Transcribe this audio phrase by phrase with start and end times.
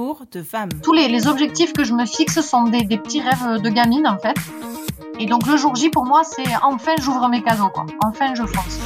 [0.00, 0.70] Parcours de femme.
[0.82, 4.06] Tous les, les objectifs que je me fixe sont des, des petits rêves de gamine
[4.06, 4.34] en fait.
[5.18, 7.84] Et donc le jour J pour moi c'est enfin j'ouvre mes cadeaux quoi.
[8.02, 8.78] Enfin je fonce.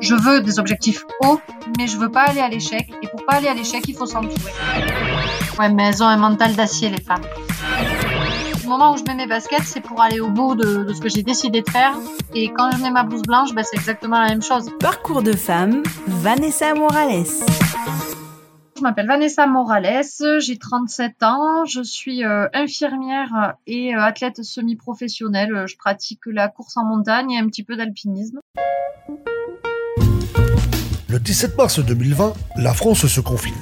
[0.00, 1.38] Je veux des objectifs hauts,
[1.78, 2.92] mais je veux pas aller à l'échec.
[3.02, 4.34] Et pour pas aller à l'échec, il faut s'entourer.
[5.60, 7.22] Ouais, mais elles ont un mental d'acier les femmes.
[8.64, 11.00] Le moment où je mets mes baskets, c'est pour aller au bout de, de ce
[11.00, 11.92] que j'ai décidé de faire.
[12.34, 14.70] Et quand je mets ma blouse blanche, ben, c'est exactement la même chose.
[14.80, 17.26] Parcours de femme, Vanessa Morales.
[18.84, 20.04] Je m'appelle Vanessa Morales,
[20.40, 25.64] j'ai 37 ans, je suis euh, infirmière et euh, athlète semi-professionnelle.
[25.66, 28.40] Je pratique la course en montagne et un petit peu d'alpinisme.
[31.08, 33.54] Le 17 mars 2020, la France se confine.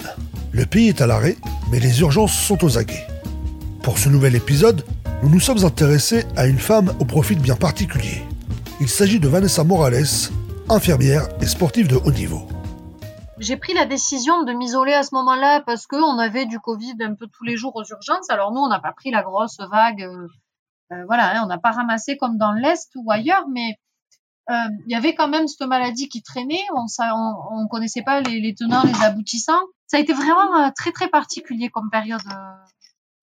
[0.51, 1.37] Le pays est à l'arrêt,
[1.71, 3.07] mais les urgences sont aux aguets.
[3.85, 4.85] Pour ce nouvel épisode,
[5.23, 8.25] nous nous sommes intéressés à une femme au profil bien particulier.
[8.80, 10.02] Il s'agit de Vanessa Morales,
[10.69, 12.49] infirmière et sportive de haut niveau.
[13.42, 17.16] J'ai pris la décision de m'isoler à ce moment-là parce qu'on avait du Covid un
[17.16, 18.30] peu tous les jours aux urgences.
[18.30, 20.29] Alors nous, on n'a pas pris la grosse vague, euh,
[20.93, 23.80] euh, voilà, hein, on n'a pas ramassé comme dans l'Est ou ailleurs, mais
[24.49, 26.62] euh, il y avait quand même cette maladie qui traînait.
[26.76, 29.62] On ne on, connaissait pas les, les, tenants, les aboutissants.
[29.88, 32.23] Ça a été vraiment très très particulier comme période.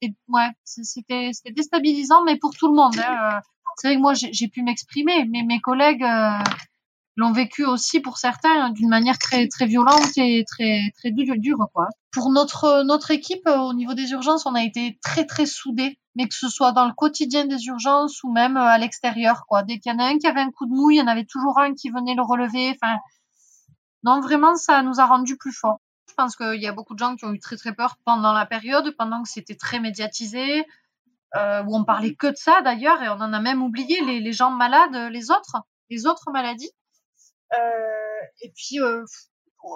[0.02, 3.00] ouais, c'était c'était déstabilisant, mais pour tout le monde.
[3.00, 3.40] Hein.
[3.78, 6.04] C'est vrai que moi j'ai pu m'exprimer, mais mes collègues
[7.16, 11.88] l'ont vécu aussi pour certains d'une manière très très violente et très très dure, quoi.
[12.12, 16.28] Pour notre notre équipe au niveau des urgences, on a été très très soudés, mais
[16.28, 19.64] que ce soit dans le quotidien des urgences ou même à l'extérieur quoi.
[19.64, 21.08] Dès qu'il y en a un qui avait un coup de mouille, il y en
[21.08, 22.72] avait toujours un qui venait le relever.
[22.82, 22.98] Enfin,
[24.04, 25.80] non vraiment ça nous a rendu plus forts.
[26.10, 28.34] Je pense qu'il y a beaucoup de gens qui ont eu très très peur pendant
[28.34, 30.66] la période, pendant que c'était très médiatisé,
[31.36, 34.20] euh, où on parlait que de ça d'ailleurs, et on en a même oublié les,
[34.20, 35.58] les gens malades, les autres,
[35.90, 36.72] les autres maladies.
[37.54, 39.04] Euh, et puis, euh,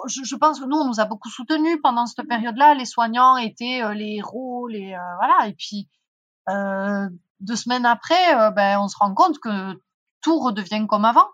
[0.06, 2.74] je, pense que nous, on nous a beaucoup soutenus pendant cette période-là.
[2.74, 5.48] Les soignants étaient euh, les héros, les voilà.
[5.48, 5.88] Et puis,
[7.40, 9.80] deux semaines après, ben, on se rend compte que
[10.20, 11.28] tout redevient comme avant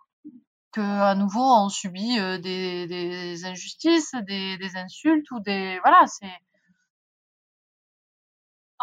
[0.72, 6.30] que à nouveau on subit des, injustices, des, des, insultes ou des voilà c'est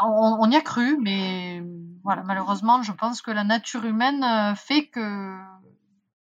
[0.01, 1.63] on, on, y a cru mais
[2.03, 5.37] voilà malheureusement je pense que la nature humaine fait que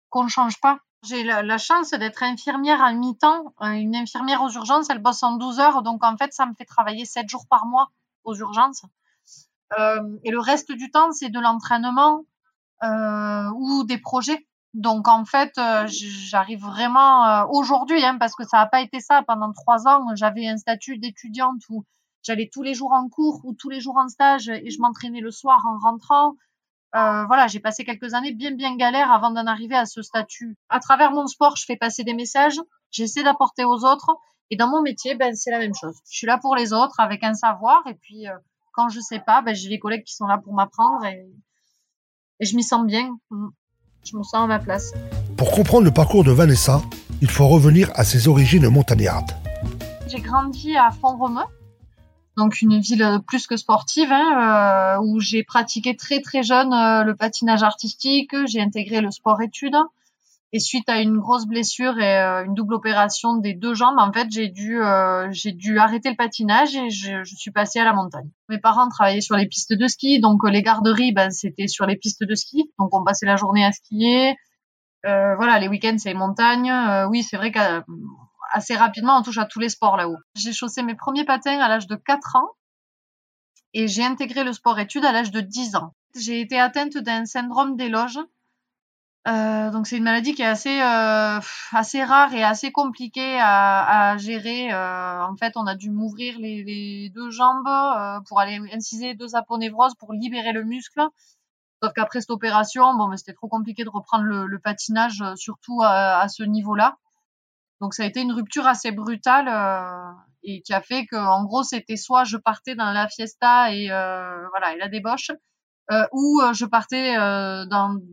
[0.08, 3.54] qu'on ne change pas j'ai la, chance d'être infirmière à mi-temps.
[3.62, 6.54] Euh, une infirmière aux urgences, elle bosse en 12 heures, donc en fait, ça me
[6.54, 7.90] fait travailler 7 jours par mois
[8.24, 8.84] aux urgences.
[9.78, 12.24] Euh, et le reste du temps, c'est de l'entraînement
[12.82, 14.46] euh, ou des projets.
[14.74, 19.52] Donc en fait, j'arrive vraiment aujourd'hui, hein, parce que ça n'a pas été ça pendant
[19.52, 20.04] trois ans.
[20.14, 21.84] J'avais un statut d'étudiante où
[22.22, 25.20] j'allais tous les jours en cours ou tous les jours en stage et je m'entraînais
[25.20, 26.36] le soir en rentrant.
[26.96, 30.56] Euh, voilà, j'ai passé quelques années bien bien galères avant d'en arriver à ce statut.
[30.68, 32.58] À travers mon sport, je fais passer des messages,
[32.90, 34.16] j'essaie d'apporter aux autres,
[34.50, 35.96] et dans mon métier, ben c'est la même chose.
[36.10, 38.32] Je suis là pour les autres avec un savoir, et puis euh,
[38.72, 41.28] quand je sais pas, ben j'ai les collègues qui sont là pour m'apprendre, et,
[42.40, 43.16] et je m'y sens bien.
[43.30, 43.48] Mm.
[44.04, 44.92] Je me sens à ma place.
[45.36, 46.80] Pour comprendre le parcours de Vanessa,
[47.20, 49.32] il faut revenir à ses origines montagnardes.
[50.06, 51.44] J'ai grandi à Font-Romeu,
[52.36, 57.04] donc une ville plus que sportive, hein, euh, où j'ai pratiqué très très jeune euh,
[57.04, 59.76] le patinage artistique, j'ai intégré le sport-études.
[60.52, 64.12] Et suite à une grosse blessure et euh, une double opération des deux jambes, en
[64.12, 67.84] fait, j'ai dû euh, j'ai dû arrêter le patinage et je, je, suis passée à
[67.84, 68.28] la montagne.
[68.48, 71.96] Mes parents travaillaient sur les pistes de ski, donc les garderies, ben, c'était sur les
[71.96, 74.34] pistes de ski, donc on passait la journée à skier.
[75.04, 76.72] voilà, les week-ends c'est les montagnes.
[77.10, 77.60] oui, c'est vrai que
[78.52, 80.18] assez rapidement, on touche à tous les sports là-haut.
[80.34, 82.48] J'ai chaussé mes premiers patins à l'âge de 4 ans
[83.72, 85.94] et j'ai intégré le sport-études à l'âge de 10 ans.
[86.16, 88.18] J'ai été atteinte d'un syndrome des loges.
[89.28, 91.40] Euh, donc c'est une maladie qui est assez euh,
[91.72, 94.72] assez rare et assez compliquée à, à gérer.
[94.72, 99.14] Euh, en fait, on a dû m'ouvrir les, les, deux jambes euh, pour aller inciser
[99.14, 101.02] deux aponevroses pour libérer le muscle.
[101.82, 106.28] Sauf qu'après cette opération, bon, c'était trop compliqué de reprendre le, patinage, surtout à, à
[106.28, 106.96] ce niveau-là.
[107.80, 111.44] Donc ça a été une rupture assez brutale euh, et qui a fait que en
[111.44, 115.30] gros c'était soit je partais dans la fiesta et euh, voilà et la débauche,
[115.90, 117.16] euh, ou je partais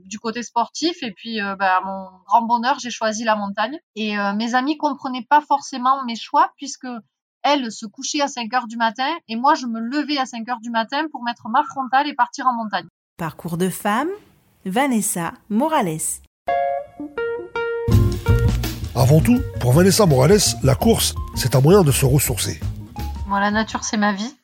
[0.05, 4.15] du côté sportif et puis bah, à mon grand bonheur j'ai choisi la montagne et
[4.35, 6.87] mes amis comprenaient pas forcément mes choix puisque
[7.43, 10.47] elles se couchaient à 5 heures du matin et moi je me levais à 5
[10.49, 12.87] heures du matin pour mettre ma frontale et partir en montagne.
[13.17, 14.09] Parcours de femme,
[14.65, 16.21] Vanessa Morales.
[18.97, 22.59] Avant tout, pour Vanessa Morales, la course, c'est un moyen de se ressourcer.
[23.27, 24.35] Moi, la nature, c'est ma vie.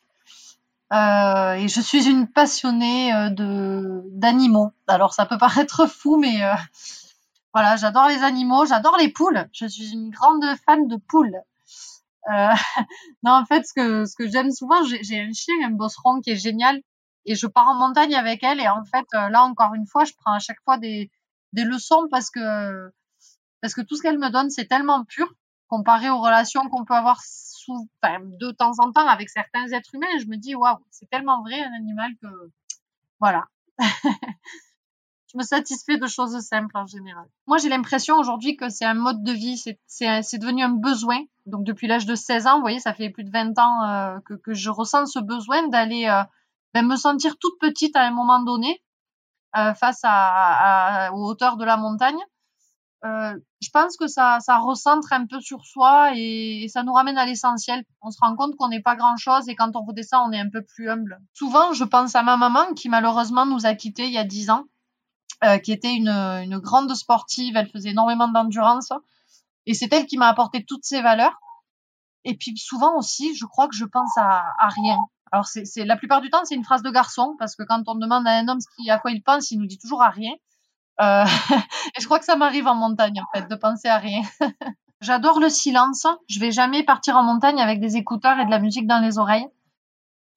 [0.93, 4.71] Euh, et je suis une passionnée euh, de d'animaux.
[4.85, 6.53] Alors, ça peut paraître fou, mais euh,
[7.51, 9.43] voilà, j'adore les animaux, j'adore les poules.
[9.53, 11.41] Je suis une grande fan de poules.
[13.23, 16.29] non, en fait, ce que ce que j'aime souvent, j'ai un chien, un bosseron qui
[16.29, 16.79] est génial,
[17.25, 18.59] et je pars en montagne avec elle.
[18.59, 21.09] Et en fait, là encore une fois, je prends à chaque fois des
[21.53, 22.91] des leçons parce que
[23.63, 25.25] parce que tout ce qu'elle me donne, c'est tellement pur
[25.67, 29.95] comparé aux relations qu'on peut avoir sous, enfin, de temps en temps avec certains êtres
[29.95, 30.19] humains.
[30.19, 32.27] Je me dis waouh, c'est tellement vrai un animal que
[33.21, 33.45] voilà.
[33.79, 37.25] je me satisfais de choses simples en général.
[37.47, 39.55] Moi, j'ai l'impression aujourd'hui que c'est un mode de vie,
[39.87, 41.21] c'est devenu un besoin.
[41.45, 44.19] Donc, depuis l'âge de 16 ans, vous voyez, ça fait plus de 20 ans euh,
[44.43, 46.21] que, je ressens ce besoin d'aller euh,
[46.73, 48.83] ben, me sentir toute petite à un moment donné
[49.55, 52.19] euh, face à, à, aux hauteurs de la montagne.
[53.05, 57.25] Euh, je pense que ça, recentre un peu sur soi et, ça nous ramène à
[57.25, 57.83] l'essentiel.
[58.01, 60.49] On se rend compte qu'on n'est pas grand-chose et quand on redescend, on est un
[60.49, 61.19] peu plus humble.
[61.33, 64.51] Souvent, je pense à ma maman qui malheureusement nous a quittés il y a 10
[64.51, 64.65] ans
[65.43, 68.93] euh, qui était une, grande sportive, elle faisait énormément d'endurance,
[69.65, 71.37] et c'est elle qui m'a apporté toutes ces valeurs.
[72.23, 74.97] Et puis souvent aussi, je crois que je pense à, rien.
[75.33, 77.95] Alors c'est, la plupart du temps, c'est une phrase de garçon, parce que quand on
[77.95, 80.31] demande à un homme à quoi il pense, il nous dit toujours à rien.
[81.01, 81.25] Euh,
[81.95, 84.21] et je crois que ça m'arrive en montagne, en fait, de penser à rien.
[85.01, 86.07] J'adore le silence.
[86.29, 89.17] Je vais jamais partir en montagne avec des écouteurs et de la musique dans les
[89.17, 89.47] oreilles.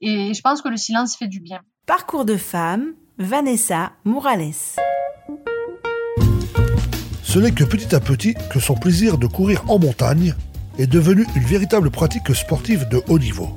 [0.00, 1.60] Et je pense que le silence fait du bien.
[1.86, 4.52] Parcours de femme, Vanessa Morales.
[7.22, 10.34] Ce n'est que petit à petit que son plaisir de courir en montagne
[10.78, 13.48] est devenu une véritable pratique sportive de haut niveau.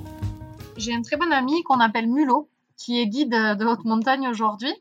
[0.78, 4.74] J'ai un très bon ami qu'on appelle Mulot, qui est guide de haute montagne aujourd'hui.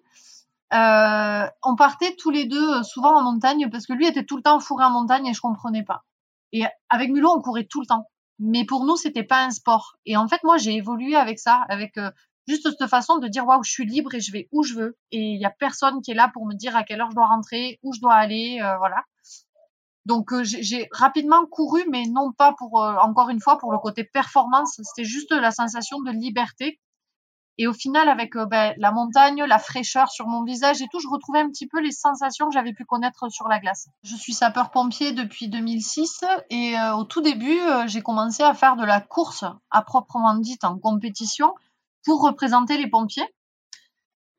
[0.74, 4.42] Euh, on partait tous les deux souvent en montagne parce que lui était tout le
[4.42, 6.04] temps fourré en montagne et je comprenais pas.
[6.52, 8.06] Et avec Mulot, on courait tout le temps.
[8.38, 9.96] Mais pour nous, c'était pas un sport.
[10.06, 12.10] Et en fait, moi, j'ai évolué avec ça, avec euh,
[12.48, 14.96] juste cette façon de dire waouh, je suis libre et je vais où je veux
[15.12, 17.14] et il y a personne qui est là pour me dire à quelle heure je
[17.14, 19.04] dois rentrer, où je dois aller, euh, voilà.
[20.06, 23.78] Donc euh, j'ai rapidement couru, mais non pas pour euh, encore une fois pour le
[23.78, 26.80] côté performance, c'était juste la sensation de liberté.
[27.58, 31.08] Et au final, avec ben, la montagne, la fraîcheur sur mon visage et tout, je
[31.08, 33.88] retrouvais un petit peu les sensations que j'avais pu connaître sur la glace.
[34.04, 39.00] Je suis sapeur-pompier depuis 2006 et au tout début, j'ai commencé à faire de la
[39.00, 41.52] course à proprement dite en compétition
[42.04, 43.28] pour représenter les pompiers.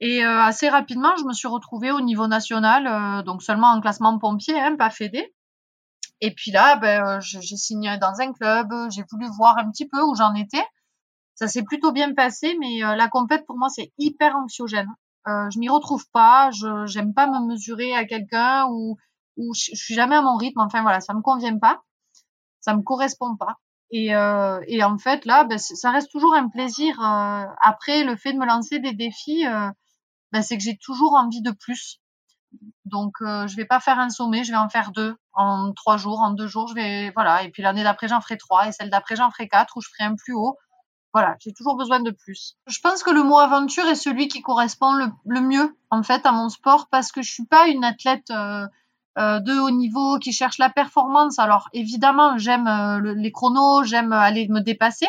[0.01, 3.81] Et euh, assez rapidement, je me suis retrouvée au niveau national, euh, donc seulement en
[3.81, 5.33] classement pompier, hein, pas fédé.
[6.21, 9.87] Et puis là, ben, euh, j'ai signé dans un club, j'ai voulu voir un petit
[9.87, 10.63] peu où j'en étais.
[11.39, 14.89] Ça s'est plutôt bien passé, mais la compète pour moi c'est hyper anxiogène.
[15.25, 18.97] je m'y retrouve pas, je j'aime pas me mesurer à quelqu'un ou
[19.37, 20.59] ou je, je suis jamais à mon rythme.
[20.59, 21.81] Enfin voilà, ça me convient pas,
[22.59, 23.55] ça me correspond pas.
[23.91, 26.99] Et, euh, et en fait, là, ben, ça reste toujours un plaisir.
[27.01, 29.69] Euh, après, le fait de me lancer des défis, euh,
[30.31, 31.99] ben, c'est que j'ai toujours envie de plus.
[32.85, 35.97] Donc, euh, je vais pas faire un sommet, je vais en faire deux en trois
[35.97, 36.67] jours, en deux jours.
[36.67, 37.43] Je vais, voilà.
[37.43, 39.89] Et puis l'année d'après, j'en ferai trois, et celle d'après, j'en ferai quatre, ou je
[39.89, 40.57] ferai un plus haut.
[41.13, 42.55] Voilà, j'ai toujours besoin de plus.
[42.67, 44.93] Je pense que le mot aventure est celui qui correspond
[45.25, 48.67] le, mieux, en fait, à mon sport, parce que je suis pas une athlète euh,
[49.17, 51.39] euh, de haut niveau, qui cherchent la performance.
[51.39, 55.07] Alors évidemment, j'aime euh, les chronos, j'aime aller me dépasser,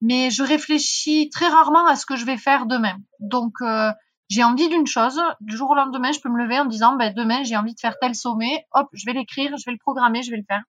[0.00, 2.96] mais je réfléchis très rarement à ce que je vais faire demain.
[3.18, 3.90] Donc euh,
[4.28, 7.12] j'ai envie d'une chose, du jour au lendemain, je peux me lever en disant, ben,
[7.12, 10.22] demain j'ai envie de faire tel sommet, hop, je vais l'écrire, je vais le programmer,
[10.22, 10.62] je vais le faire.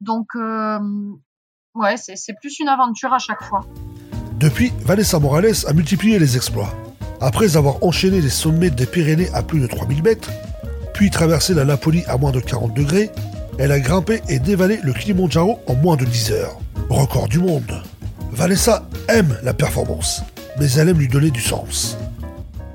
[0.00, 0.34] Donc
[1.76, 3.64] ouais, c'est plus une aventure à chaque fois.
[4.38, 6.72] Depuis, Vanessa Morales a multiplié les exploits.
[7.20, 10.30] Après avoir enchaîné les sommets des Pyrénées à plus de 3000 mètres,
[10.92, 13.10] puis traversé la Laponie à moins de 40 degrés,
[13.58, 16.58] elle a grimpé et dévalé le Kilimanjaro en moins de 10 heures.
[16.90, 17.82] Record du monde.
[18.30, 20.22] Vanessa aime la performance,
[20.58, 21.96] mais elle aime lui donner du sens.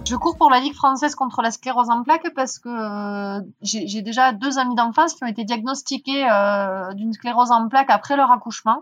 [0.09, 4.01] Je cours pour la Ligue française contre la sclérose en plaques parce que euh, j'ai
[4.01, 8.31] déjà deux amis d'enfance qui ont été diagnostiqués euh, d'une sclérose en plaques après leur
[8.31, 8.81] accouchement.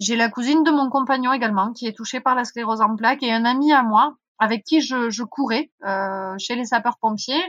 [0.00, 3.22] J'ai la cousine de mon compagnon également qui est touchée par la sclérose en plaques
[3.22, 7.42] et un ami à moi avec qui je, courais euh, chez les sapeurs-pompiers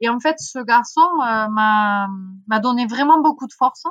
[0.00, 3.84] et en fait, ce garçon euh, m'a donné vraiment beaucoup de force.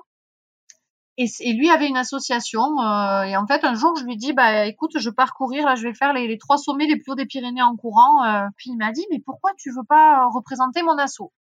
[1.17, 2.81] Et, et lui avait une association.
[2.81, 5.75] Euh, et en fait, un jour, je lui dis, bah écoute, je pars courir, là,
[5.75, 8.23] je vais faire les, les trois sommets les plus hauts des Pyrénées en courant.
[8.23, 8.47] Euh.
[8.57, 11.31] puis il m'a dit, mais pourquoi tu veux pas représenter mon assaut?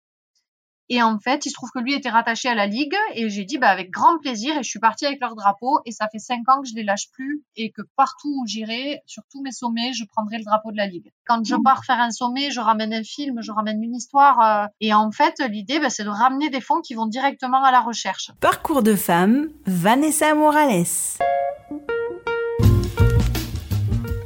[0.90, 3.44] Et en fait, il se trouve que lui était rattaché à la ligue et j'ai
[3.44, 6.18] dit bah avec grand plaisir et je suis partie avec leur drapeau et ça fait
[6.18, 9.52] cinq ans que je les lâche plus et que partout où j'irai, sur tous mes
[9.52, 11.12] sommets, je prendrai le drapeau de la ligue.
[11.26, 11.62] Quand je mmh.
[11.62, 15.10] pars faire un sommet, je ramène un film, je ramène une histoire euh, et en
[15.10, 18.30] fait l'idée bah, c'est de ramener des fonds qui vont directement à la recherche.
[18.40, 20.86] Parcours de femme, Vanessa Morales.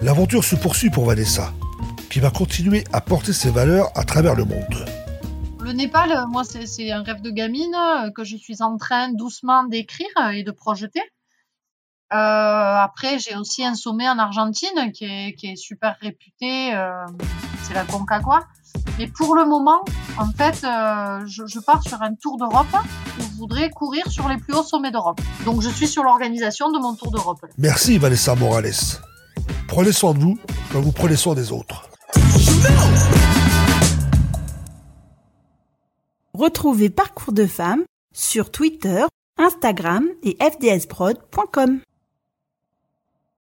[0.00, 1.52] L'aventure se poursuit pour Vanessa,
[2.11, 4.91] qui va continuer à porter ses valeurs à travers le monde.
[5.73, 7.75] Le Népal, moi, c'est un rêve de gamine
[8.14, 11.00] que je suis en train doucement d'écrire et de projeter.
[12.11, 16.76] après, j'ai aussi un sommet en Argentine qui est, qui est super réputé.
[17.62, 18.41] c'est la Concagua.
[18.99, 19.83] Mais pour le moment,
[20.19, 22.76] en fait, je, je, pars sur un tour d'Europe
[23.19, 25.23] où je voudrais courir sur les plus hauts sommets d'Europe.
[25.47, 27.47] Donc, je suis sur l'organisation de mon tour d'Europe.
[27.57, 28.75] Merci Vanessa Morales.
[29.69, 30.38] Prenez soin de vous
[30.71, 31.88] comme vous prenez soin des autres.
[36.42, 39.04] Retrouvez Parcours de femmes sur Twitter,
[39.38, 41.78] Instagram et fdsprod.com.